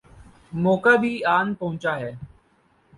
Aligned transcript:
موقع 0.53 0.95
بھی 0.95 1.13
آن 1.25 1.53
پہنچا 1.53 1.95
ہے۔ 1.99 2.11